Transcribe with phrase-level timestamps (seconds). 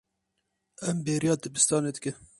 [0.89, 2.15] Em bêriya dibistanê dikin.